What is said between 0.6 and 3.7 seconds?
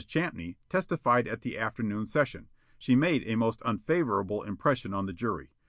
testified at the afternoon session. She made a most